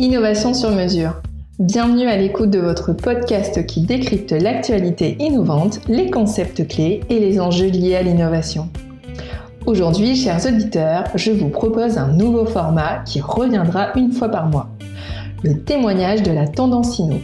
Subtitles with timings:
[0.00, 1.20] Innovation sur mesure.
[1.58, 7.40] Bienvenue à l'écoute de votre podcast qui décrypte l'actualité innovante, les concepts clés et les
[7.40, 8.68] enjeux liés à l'innovation.
[9.66, 14.68] Aujourd'hui, chers auditeurs, je vous propose un nouveau format qui reviendra une fois par mois.
[15.42, 17.18] Le témoignage de la tendance inno.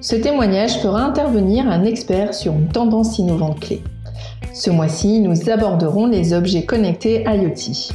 [0.00, 3.82] Ce témoignage fera intervenir un expert sur une tendance innovante clé.
[4.54, 7.92] Ce mois-ci, nous aborderons les objets connectés IoT.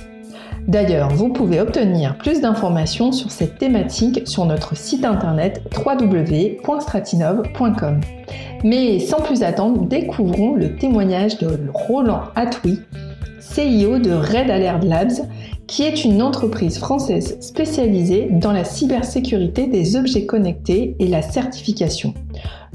[0.67, 8.01] D'ailleurs, vous pouvez obtenir plus d'informations sur cette thématique sur notre site internet www.stratinov.com.
[8.65, 12.81] Mais sans plus attendre, découvrons le témoignage de Roland Atoui,
[13.39, 15.21] CIO de Red Alert Labs,
[15.67, 22.13] qui est une entreprise française spécialisée dans la cybersécurité des objets connectés et la certification.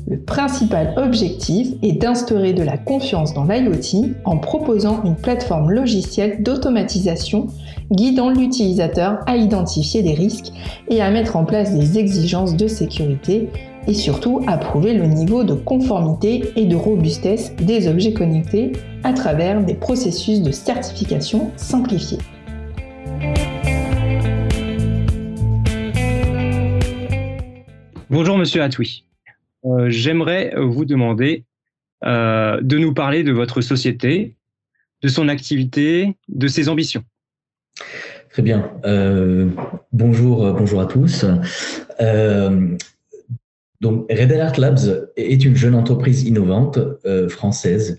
[0.08, 6.42] Le principal objectif est d'instaurer de la confiance dans l'IoT en proposant une plateforme logicielle
[6.42, 7.46] d'automatisation
[7.92, 10.52] guidant l'utilisateur à identifier des risques
[10.88, 13.48] et à mettre en place des exigences de sécurité
[13.86, 18.72] et surtout à prouver le niveau de conformité et de robustesse des objets connectés
[19.04, 22.18] à travers des processus de certification simplifiés.
[28.10, 29.04] Bonjour Monsieur Atoui.
[29.64, 31.44] Euh, j'aimerais vous demander
[32.04, 34.36] euh, de nous parler de votre société,
[35.02, 37.04] de son activité, de ses ambitions.
[38.30, 38.72] Très bien.
[38.84, 39.48] Euh,
[39.92, 41.24] bonjour, bonjour à tous.
[43.80, 46.78] Donc, Red Alert Labs est une jeune entreprise innovante
[47.28, 47.98] française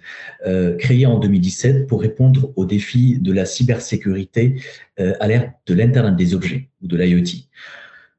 [0.79, 4.61] créée en 2017 pour répondre aux défis de la cybersécurité
[4.97, 7.47] à l'ère de l'Internet des objets ou de l'IoT.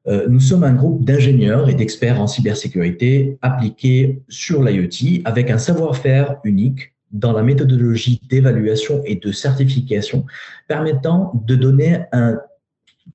[0.06, 6.36] Nous sommes un groupe d'ingénieurs et d'experts en cybersécurité appliqués sur l'IoT avec un savoir-faire
[6.44, 10.26] unique dans la méthodologie d'évaluation et de certification
[10.68, 12.40] permettant de donner un,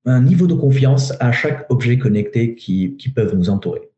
[0.06, 3.90] niveau de confiance à chaque objet connecté qui, qui peuvent nous entourer.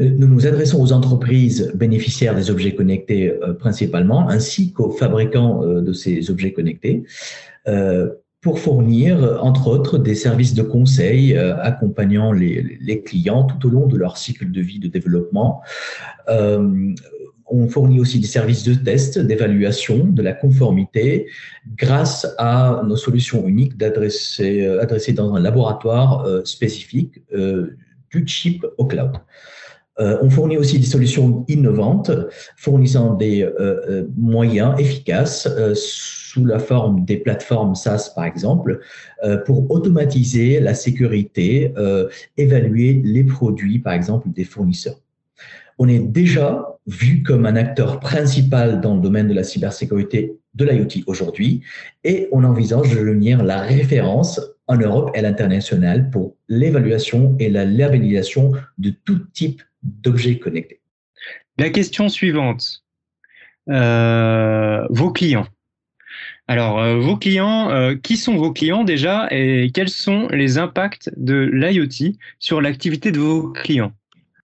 [0.00, 5.64] Euh, nous nous adressons aux entreprises bénéficiaires des objets connectés euh, principalement, ainsi qu'aux fabricants
[5.64, 7.04] euh, de ces objets connectés,
[8.44, 13.96] pour fournir, entre autres, des services de conseil accompagnant les, clients tout au long de
[13.96, 15.62] leur cycle de vie de développement,
[17.46, 21.26] on fournit aussi des services de test, d'évaluation de la conformité
[21.76, 27.76] grâce à nos solutions uniques d'adresser, euh, adressées dans un laboratoire euh, spécifique euh,
[28.10, 29.12] du chip au cloud.
[29.98, 32.10] on fournit aussi des solutions innovantes,
[32.56, 33.48] fournissant des
[34.16, 35.48] moyens efficaces
[36.34, 38.80] sous la forme des plateformes SaaS, par exemple,
[39.46, 41.72] pour automatiser la sécurité,
[42.36, 44.98] évaluer les produits, par exemple, des fournisseurs
[45.78, 50.64] on est déjà vu comme un acteur principal dans le domaine de la cybersécurité de
[50.64, 51.62] l'IoT aujourd'hui
[52.04, 57.48] et on envisage de devenir la référence en Europe et à l'international pour l'évaluation et
[57.48, 60.80] la labellisation de tout type d'objets connectés.
[61.58, 62.82] La question suivante.
[63.70, 65.46] Euh, vos clients.
[66.46, 71.10] Alors, euh, vos clients, euh, qui sont vos clients déjà et quels sont les impacts
[71.16, 73.92] de l'IoT sur l'activité de vos clients?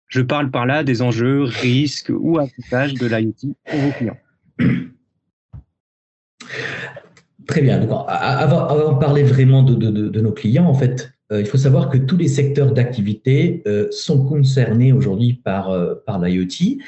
[0.08, 4.18] Je parle par là des enjeux, risques ou avantages de l'IoT pour vos clients.
[7.50, 7.80] Très bien.
[8.06, 12.16] avant, de parler vraiment de, nos clients, en fait, euh, il faut savoir que tous
[12.16, 16.78] les secteurs d'activité euh, sont concernés aujourd'hui par, euh, par l'IoT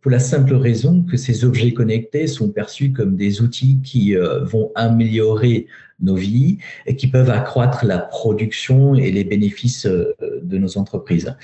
[0.00, 4.72] pour la simple raison que ces objets connectés sont perçus comme des outils qui vont
[4.74, 5.66] améliorer
[6.00, 11.34] nos vies et qui peuvent accroître la production et les bénéfices de nos entreprises.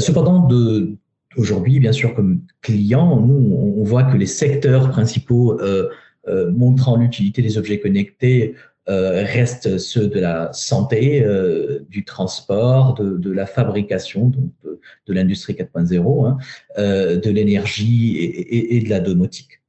[0.00, 0.48] cependant,
[1.36, 5.58] aujourd'hui, bien sûr, comme client, nous, on voit que les secteurs principaux
[6.54, 8.54] montrant l'utilité des objets connectés
[8.88, 14.32] euh, restent ceux de la santé, euh, du transport, de, la fabrication,
[14.64, 16.38] de, l'industrie 4.0, hein,
[16.78, 19.60] euh, de l'énergie et, de la domotique.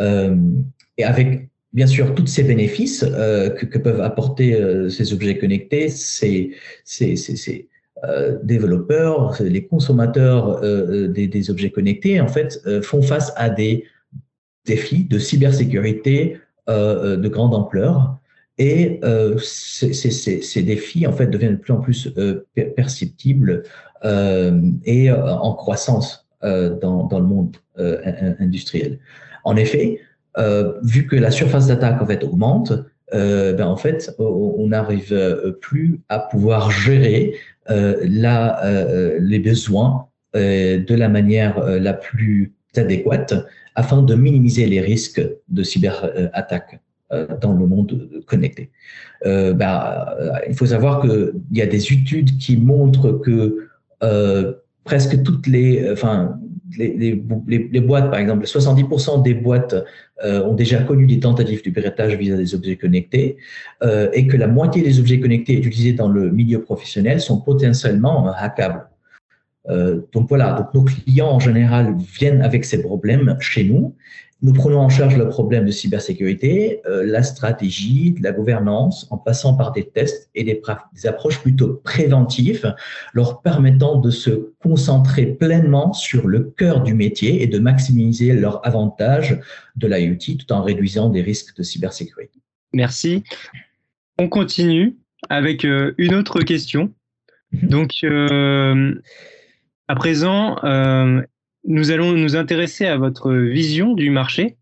[0.00, 4.60] et avec bien sûr tous ces bénéfices que, peuvent apporter
[4.90, 6.50] ces objets connectés, ces,
[6.84, 7.68] ces,
[8.42, 13.84] développeurs, les consommateurs des, des, objets connectés, en fait, font face à des
[14.68, 16.38] défis de cybersécurité
[16.68, 18.18] de grande ampleur
[18.58, 22.44] et euh, ces, défis en fait deviennent de plus en plus euh,
[22.76, 23.62] perceptibles
[24.04, 27.56] euh, et euh, en croissance dans, dans, le monde
[28.38, 29.00] industriel.
[29.42, 30.00] En effet,
[30.84, 32.72] vu que la surface d'attaque en fait augmente,
[33.10, 37.34] ben, en fait, on n'arrive plus à pouvoir gérer
[37.68, 43.34] les besoins de la manière la plus adéquate
[43.74, 46.80] afin de minimiser les risques de cyberattaque
[47.40, 48.70] dans le monde connecté.
[49.24, 50.16] Bah,
[50.46, 53.68] il faut savoir qu'il y a des études qui montrent que
[54.84, 56.38] presque toutes les, enfin,
[56.76, 59.74] les, les, boîtes, par exemple, 70% des boîtes
[60.24, 63.36] euh, ont déjà connu des tentatives de piratage vis-à-vis des objets connectés
[63.82, 68.30] euh, et que la moitié des objets connectés utilisés dans le milieu professionnel sont potentiellement
[68.32, 68.86] hackables.
[69.68, 73.94] Euh, donc voilà, donc nos clients en général viennent avec ces problèmes chez nous
[74.40, 79.54] nous prenons en charge le problème de cybersécurité, euh, la stratégie, la gouvernance, en passant
[79.56, 80.62] par des tests et des,
[81.06, 82.74] approches plutôt préventives,
[83.14, 88.64] leur permettant de se concentrer pleinement sur le cœur du métier et de maximiser leur
[88.64, 89.40] avantage
[89.74, 92.38] de l'IoT tout en réduisant des risques de cybersécurité.
[92.72, 93.24] Merci.
[94.18, 94.98] On continue
[95.30, 96.92] avec euh, une autre question.
[97.50, 97.68] Mhm.
[97.68, 98.94] Donc, euh,
[99.88, 100.56] à présent,
[101.64, 104.56] nous allons nous intéresser à votre vision du marché.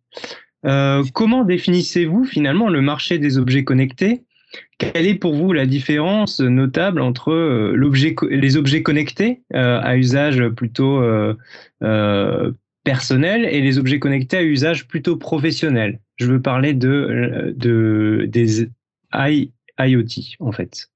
[0.64, 4.24] Euh, comment définissez-vous finalement le marché des objets connectés?
[4.78, 10.48] Quelle est pour vous la différence notable entre euh, les objets connectés euh, à usage
[10.50, 11.02] plutôt
[12.84, 16.00] personnel et les objets connectés à usage plutôt professionnel?
[16.16, 18.68] Je veux parler de des
[19.78, 20.90] IoT en fait.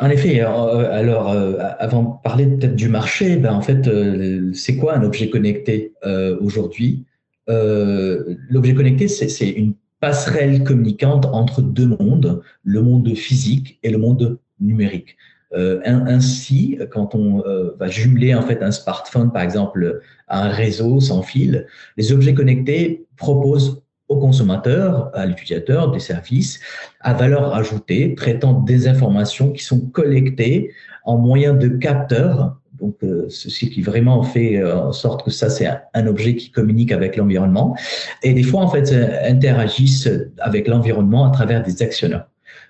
[0.00, 0.46] En effet, euh,
[0.92, 5.02] alors euh, avant de parler peut-être du marché, ben en fait, euh, c'est quoi un
[5.02, 5.94] objet connecté
[6.40, 7.04] aujourd'hui?
[7.48, 14.38] L'objet connecté, c'est une passerelle communicante entre deux mondes, le monde physique et le monde
[14.60, 15.16] numérique.
[15.54, 17.42] ainsi, quand on
[17.78, 21.66] va jumeler en fait un smartphone, par exemple, à un réseau sans fil,
[21.96, 26.60] les objets connectés proposent au consommateur, à l'utilisateur des services
[27.00, 30.72] à valeur ajoutée, traitant des informations qui sont collectées
[31.04, 32.56] en moyen de capteurs.
[32.78, 36.50] Donc, euh, ceci qui vraiment fait euh, en sorte que ça, c'est un, objet qui
[36.50, 37.74] communique avec l'environnement.
[38.22, 38.92] Et des fois, en fait,
[39.26, 40.08] interagissent
[40.38, 42.28] avec l'environnement à travers des actionneurs.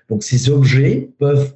[0.09, 1.55] Donc, ces objets peuvent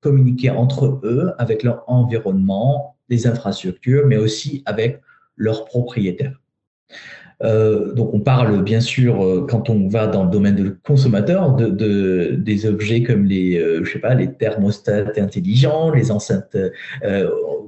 [0.00, 5.00] communiquer entre eux, avec leur environnement, les infrastructures, mais aussi avec
[5.36, 6.40] leurs propriétaires.
[7.44, 11.54] Euh, donc on parle bien sûr euh, quand on va dans le domaine de consommateur
[11.54, 16.56] de, des objets comme les euh, je sais pas les thermostats intelligents, les enceintes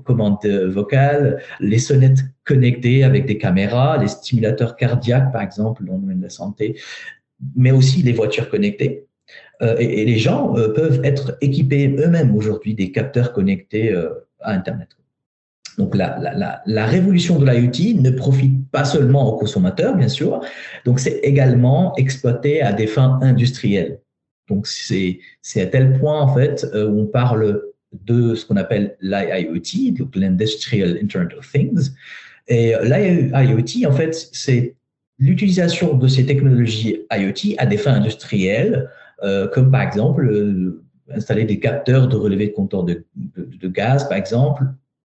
[0.04, 6.00] commandes vocales, les sonnettes connectées avec des caméras, les stimulateurs cardiaques par exemple dans le
[6.00, 6.80] domaine de la santé,
[7.54, 9.06] mais aussi les voitures connectées.
[9.78, 13.94] Et, les gens peuvent être équipés eux-mêmes aujourd'hui des capteurs connectés
[14.40, 14.88] à Internet.
[15.78, 20.40] Donc la, révolution de l'IoT ne profite pas seulement aux consommateurs, bien sûr,
[20.84, 24.00] donc c'est également exploité à des fins industrielles.
[24.48, 25.20] Donc c'est
[25.56, 27.62] à tel point en fait euh, où on parle
[27.92, 31.90] de ce qu'on appelle l'IoT, donc l'Industrial Internet of Things.
[32.48, 34.74] Et l'IoT, en fait, c'est
[35.20, 38.90] l'utilisation de ces technologies IoT à des fins industrielles,
[39.22, 40.82] euh, comme par exemple euh,
[41.14, 43.04] installer des capteurs de relevé de compteurs de,
[43.68, 44.64] gaz, par exemple,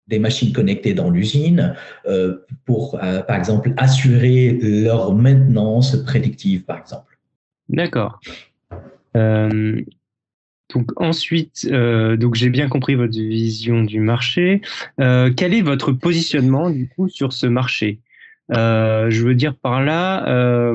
[0.08, 1.74] des machines connectées dans l'usine
[2.06, 7.18] euh, pour, euh, par exemple, assurer leur maintenance prédictive, par exemple.
[7.68, 8.20] D'accord.
[9.16, 9.80] Euh,
[10.74, 14.60] donc ensuite, donc j'ai bien compris votre vision du marché.
[14.98, 18.00] quel est votre positionnement du coup sur ce marché?
[18.50, 20.74] Je veux dire par là,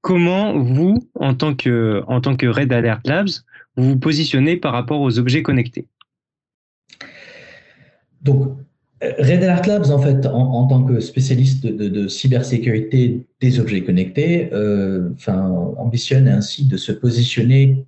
[0.00, 3.28] comment vous, en tant que en tant que Red Alert Labs,
[3.76, 5.86] vous vous positionnez par rapport aux objets connectés?
[8.26, 8.56] Donc,
[9.02, 15.10] Red Alert Labs, en fait, en, tant que spécialiste de, cybersécurité des objets connectés, euh,
[15.76, 17.84] ambitionne ainsi de se positionner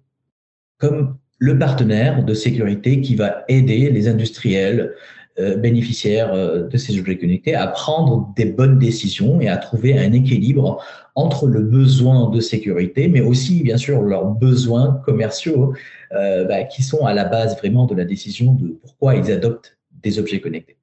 [0.79, 4.93] comme le partenaire de sécurité qui va aider les industriels
[5.39, 9.99] euh, bénéficiaires euh, de ces objets connectés à prendre des bonnes décisions et à trouver
[9.99, 15.75] un équilibre entre le besoin de sécurité, mais aussi, bien sûr, leurs besoins commerciaux
[16.11, 20.19] bah, qui sont à la base vraiment de la décision de pourquoi ils adoptent des
[20.19, 20.79] objets connectés.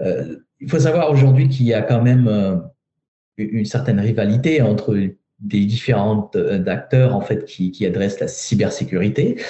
[0.00, 2.56] Euh, il faut savoir aujourd'hui qu'il y a quand même euh,
[3.36, 4.96] une certaine rivalité entre
[5.40, 9.40] des différents euh, acteurs en fait qui, qui adressent la cybersécurité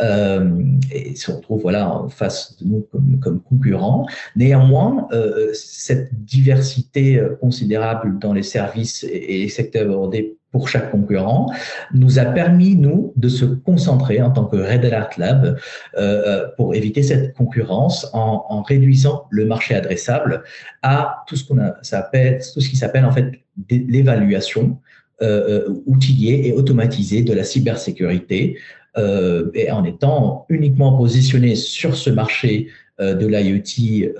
[0.00, 0.50] euh,
[0.90, 4.06] et se retrouvent voilà en face de nous comme, comme concurrents.
[4.34, 11.52] Néanmoins, euh, cette diversité considérable dans les services et, les secteurs abordés pour chaque concurrent
[11.92, 15.58] nous a permis nous de se concentrer en tant que Red Alert Lab
[15.98, 20.44] euh, pour éviter cette concurrence en, en, réduisant le marché adressable
[20.82, 23.32] à tout ce qu'on s'appelle tout ce qui s'appelle en fait
[23.68, 24.78] l'évaluation
[25.22, 28.58] euh, euh, outillé et automatisé de la cybersécurité
[28.98, 32.68] euh, et en étant uniquement positionné sur ce marché
[32.98, 34.12] de l'IoT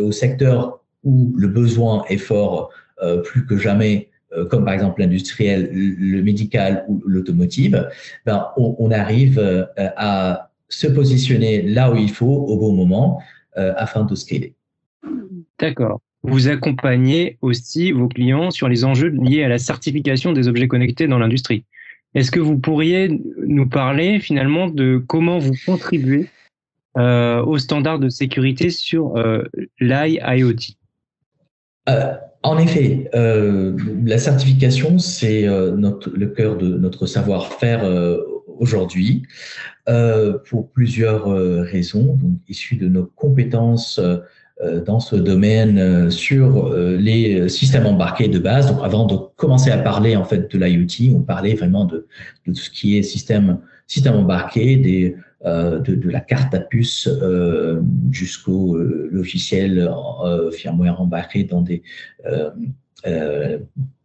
[0.00, 2.70] au secteur où le besoin est fort
[3.24, 4.10] plus que jamais
[4.48, 7.88] comme par exemple l'industriel, le médical ou l'automotive,
[8.24, 13.20] ben, on, arrive à se positionner là où il faut au bon moment
[13.56, 14.54] afin de scaler.
[15.58, 16.00] D'accord.
[16.22, 21.08] Vous accompagnez aussi vos clients sur les enjeux liés à la certification des objets connectés
[21.08, 21.64] dans l'industrie.
[22.14, 26.28] Est-ce que vous pourriez nous parler finalement de comment vous contribuez
[26.98, 29.44] euh, aux standards de sécurité sur euh,
[31.88, 37.82] euh, En effet, euh, la certification, c'est le cœur de notre savoir-faire
[38.46, 39.22] aujourd'hui
[40.44, 41.26] pour plusieurs
[41.64, 43.98] raisons, issues de nos compétences
[44.86, 48.68] dans ce domaine euh, sur euh, les systèmes embarqués de base.
[48.68, 52.06] Donc, avant de commencer à parler en fait de l'IoT, on parlait vraiment de,
[52.44, 58.78] tout ce qui est système système embarqué, des, de, la carte à puce euh, jusqu'au
[58.78, 59.90] logiciel
[60.24, 61.82] euh, firmware embarqué dans des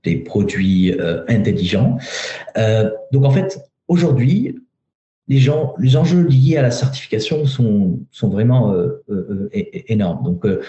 [0.03, 0.93] des produits
[1.27, 1.97] intelligents.
[3.11, 4.55] donc en fait, aujourd'hui,
[5.27, 10.23] les, gens, les enjeux liés à la certification sont, sont vraiment euh, euh, énormes.
[10.23, 10.61] Donc, euh,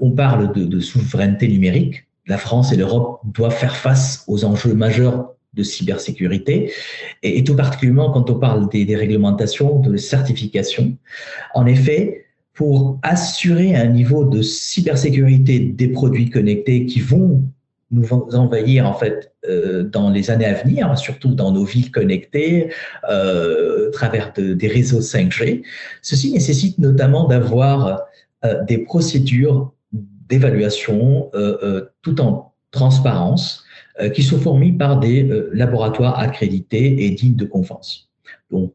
[0.00, 2.06] on parle de, souveraineté numérique.
[2.26, 6.72] La France et l'Europe doivent faire face aux enjeux majeurs de cybersécurité,
[7.24, 10.96] et, et tout particulièrement quand on parle des, des, réglementations, de certification.
[11.54, 17.42] En effet, pour assurer un niveau de cybersécurité des produits connectés qui vont
[17.90, 22.72] nous envahir en fait euh, dans les années à venir, surtout dans nos villes connectées,
[23.08, 25.62] euh, à travers de, des réseaux 5G.
[26.02, 28.02] Ceci nécessite notamment d'avoir
[28.44, 33.64] euh, des procédures d'évaluation euh, tout en transparence
[34.14, 38.08] qui sont fournies par des laboratoires accrédités et dignes de confiance.
[38.50, 38.72] Donc,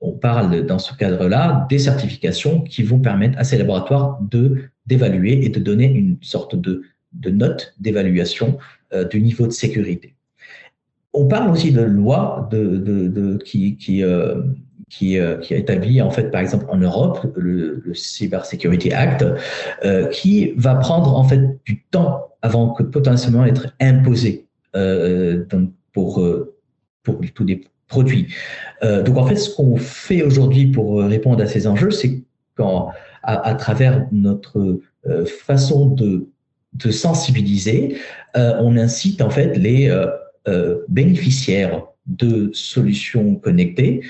[0.00, 5.44] on parle dans ce cadre-là des certifications qui vont permettre à ces laboratoires de d'évaluer
[5.44, 6.82] et de donner une sorte de
[7.14, 8.58] de notes d'évaluation
[8.92, 10.14] euh, du niveau de sécurité.
[11.12, 14.42] On parle aussi de loi de, qui, qui, euh,
[14.90, 15.40] qui, euh,
[16.02, 19.24] en fait, par exemple, en Europe, le, le Cyber Security Act,
[20.10, 24.46] qui va prendre, en fait, du temps avant que potentiellement être imposé
[25.92, 26.22] pour,
[27.04, 28.34] pour tous les produits.
[28.82, 32.24] donc, en fait, ce qu'on fait aujourd'hui pour répondre à ces enjeux, c'est
[32.56, 32.88] qu'à
[33.22, 34.80] à travers notre
[35.26, 36.26] façon de
[36.74, 37.98] de sensibiliser,
[38.36, 40.06] euh, on incite en fait les euh,
[40.48, 44.02] euh, bénéficiaires de solutions connectées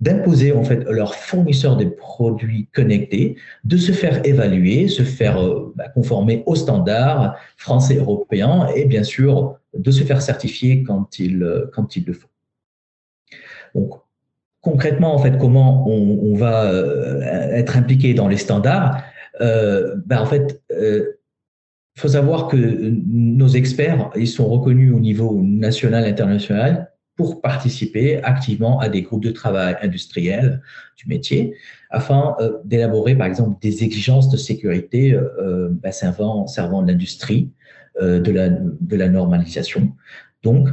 [0.00, 5.38] d'imposer en fait leurs fournisseurs des produits connectés de se faire évaluer, se faire
[5.74, 11.38] bah, conformer aux standards français européens et bien sûr de se faire certifier quand il
[11.38, 12.28] le faut.
[13.74, 14.00] Donc
[14.60, 16.72] concrètement en fait comment on, va
[17.52, 19.02] être impliqué dans les standards
[19.40, 20.24] bah,
[21.98, 28.22] il faut savoir que nos experts, ils sont reconnus au niveau national international pour participer
[28.22, 30.62] activement à des groupes de travail industriels
[30.96, 31.54] du métier
[31.90, 36.46] afin euh, d'élaborer, par exemple, des exigences de sécurité euh, ben, servant,
[36.86, 37.50] l'industrie
[38.00, 38.30] euh, de,
[38.96, 39.90] la, normalisation.
[40.44, 40.68] Donc,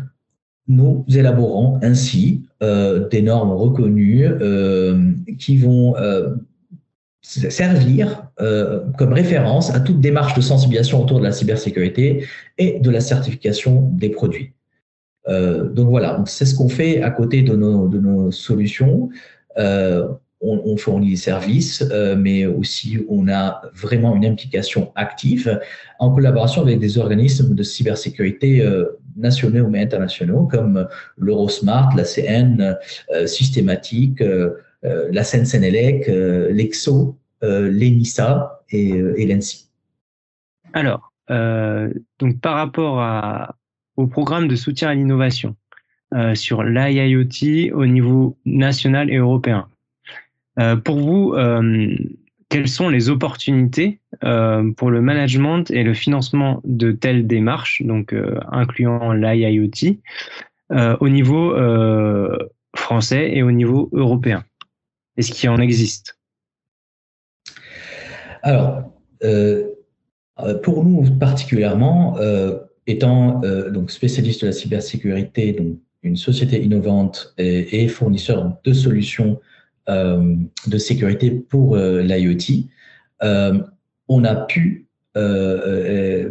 [0.67, 5.95] nous élaborons ainsi euh, des normes reconnues euh, qui vont
[7.25, 12.27] servir euh, comme référence à toute démarche de sensibilisation autour de la cybersécurité
[12.57, 14.53] et de la certification des produits.
[15.27, 19.09] Euh, donc voilà, c'est ce qu'on fait à côté de nos, de nos solutions.
[19.57, 20.07] Euh,
[20.41, 25.59] on, on, fournit des services, euh, mais aussi on a vraiment une implication active
[25.99, 32.77] en collaboration avec des organismes de cybersécurité euh, nationaux mais internationaux comme l'Eurosmart, la CN,
[33.13, 34.21] euh, Systématique,
[35.11, 39.69] la Seine-Sénélec, euh, l'EXO, euh, l'ENISA et, l'ENSI.
[40.73, 41.11] Alors,
[42.19, 43.53] donc par rapport
[43.95, 45.55] au programme de soutien à l'innovation
[46.33, 49.67] sur l'IIoT au niveau national et européen,
[50.83, 51.33] pour vous,
[52.49, 58.13] quelles sont les opportunités euh, pour le management et le financement de telles démarches, donc
[58.13, 59.97] euh, incluant l'IIoT,
[60.71, 61.53] euh, au niveau
[62.75, 64.43] français et au niveau européen?
[65.17, 66.17] Est-ce qu'il en existe
[68.43, 68.83] Alors,
[70.39, 72.57] euh, pour nous particulièrement, euh,
[72.87, 78.73] étant euh, donc spécialiste de la cybersécurité, donc une société innovante et, et fournisseur de
[78.73, 79.39] solutions
[79.87, 82.65] de sécurité pour l'IoT,
[83.21, 84.87] on a pu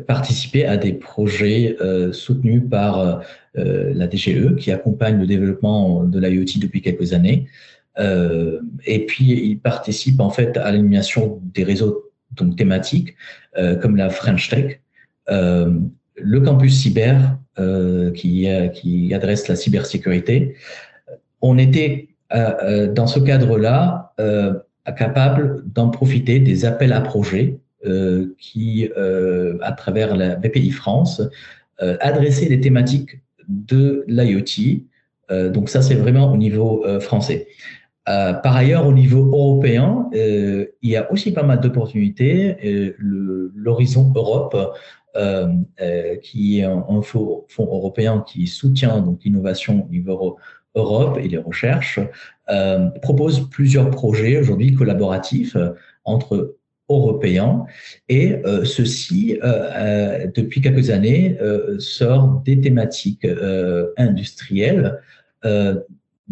[0.09, 1.77] participer à des projets
[2.11, 3.23] soutenus par
[3.55, 7.47] la DGE qui accompagne le développement de l'IoT depuis quelques années.
[7.99, 13.15] Euh, et puis, il participe en fait à l'animation des réseaux donc thématiques
[13.57, 14.81] euh, comme la French Tech.
[15.31, 15.79] Euh,
[16.17, 17.39] le campus cyber
[18.15, 20.57] qui, qui adresse la cybersécurité.
[21.41, 24.13] On était dans ce cadre-là
[24.97, 27.59] capable d'en profiter des appels à projets
[28.39, 28.89] qui,
[29.61, 31.23] à travers la BPI France,
[31.79, 34.83] adressaient des thématiques de l'IoT.
[35.51, 37.49] donc ça, c'est vraiment au niveau français.
[38.09, 42.57] Euh, par ailleurs, au niveau européen, euh, il y a aussi pas mal d'opportunités.
[42.99, 44.57] L'horizon Europe,
[45.17, 45.49] euh,
[46.23, 50.37] qui est un, fonds, européen qui soutient l'innovation au niveau
[50.75, 52.01] Europe et les recherches,
[53.01, 55.57] propose plusieurs projets aujourd'hui collaboratifs
[56.05, 56.57] entre
[56.91, 57.65] Européens
[58.11, 59.39] et ceci,
[60.35, 61.39] depuis quelques années,
[61.79, 63.27] sort des thématiques
[63.97, 65.01] industrielles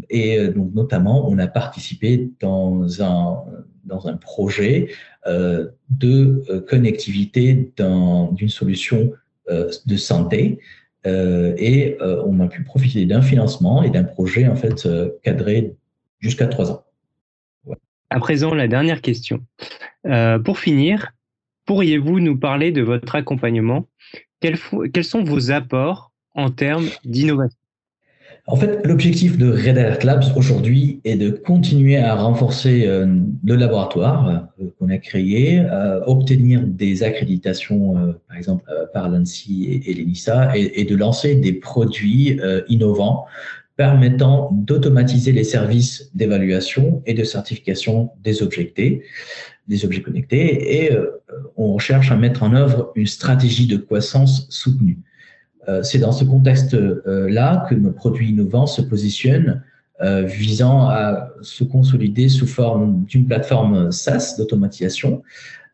[0.09, 3.45] et euh, donc, notamment, on a participé dans un,
[3.85, 4.89] dans un projet
[5.27, 7.73] euh, de euh, connectivité
[8.33, 9.13] d'une solution
[9.51, 10.61] de santé.
[11.05, 14.89] et on a pu profiter d'un financement et d'un projet en fait
[15.25, 15.75] cadré
[16.21, 16.85] jusqu'à trois ans.
[18.09, 19.45] À présent, la dernière question.
[20.45, 21.13] pour finir,
[21.67, 23.89] pourriez-vous nous parler de votre accompagnement?
[24.41, 24.59] Quels,
[24.95, 27.62] quels sont vos apports en termes d'innovation?
[28.49, 33.07] En fait, l'objectif de Red Alert Labs aujourd'hui est de continuer à renforcer euh,
[33.45, 39.95] le laboratoire euh, qu'on a créé, euh, obtenir des accréditations, par exemple par l'ANSI et,
[39.95, 43.27] l'ENISA, et, de lancer des produits innovants
[43.77, 48.73] permettant d'automatiser les services d'évaluation et de certification des objets,
[49.69, 50.91] des objets connectés, et
[51.57, 54.99] on cherche à mettre en œuvre une stratégie de croissance soutenue.
[55.69, 59.63] Euh, c'est dans ce contexte-là que nos produits innovants se positionnent
[60.01, 65.23] euh, visant à se consolider sous forme d'une plateforme SaaS d'automatisation.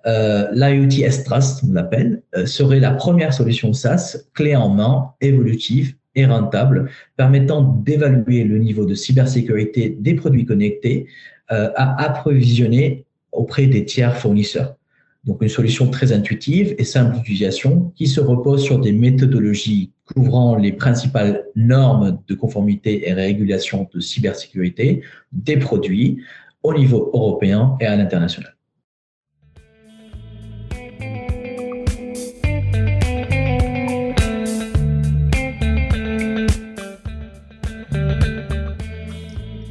[0.07, 6.27] Euh, L'IoT S-Trust, on l'appelle, serait la première solution SaaS clé en main, évolutive et
[6.27, 11.07] rentable, permettant d'évaluer le niveau de cybersécurité des produits connectés
[11.49, 14.78] à approvisionner auprès des tiers fournisseurs.
[15.25, 20.57] Donc une solution très intuitive et simple d'utilisation qui se repose sur des méthodologies couvrant
[20.57, 25.03] les principales normes de conformité et régulation de cybersécurité
[25.33, 26.23] des produits
[26.63, 28.55] au niveau européen et à l'international.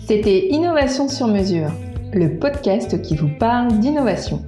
[0.08, 1.70] C'était Innovation sur mesure,
[2.14, 4.46] le podcast qui vous parle d'innovation.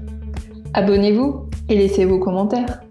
[0.74, 2.82] Abonnez-vous et laissez vos commentaires.